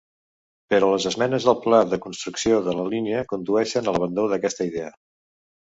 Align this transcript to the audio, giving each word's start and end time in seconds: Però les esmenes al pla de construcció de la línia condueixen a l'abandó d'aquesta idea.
Però 0.73 0.87
les 0.93 1.05
esmenes 1.09 1.45
al 1.53 1.57
pla 1.67 1.83
de 1.91 2.01
construcció 2.07 2.63
de 2.69 2.75
la 2.79 2.87
línia 2.95 3.21
condueixen 3.35 3.85
a 3.85 3.95
l'abandó 3.97 4.29
d'aquesta 4.33 4.69
idea. 4.73 4.91